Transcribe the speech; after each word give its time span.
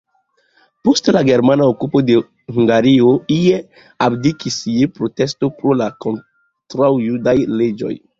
Post 0.87 1.07
la 1.15 1.19
germana 1.25 1.65
okupo 1.73 1.99
de 2.07 2.15
Hungario 2.61 3.11
le 3.33 3.59
abdikis 4.05 4.57
je 4.79 4.87
protesto 4.95 5.51
pro 5.61 5.77
la 5.83 5.91
kontraŭjudaj 6.07 7.37
leĝoj. 7.61 7.93